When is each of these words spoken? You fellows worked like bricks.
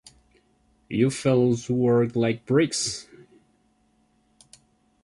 You 0.89 1.11
fellows 1.11 1.69
worked 1.69 2.15
like 2.15 2.47
bricks. 2.47 3.07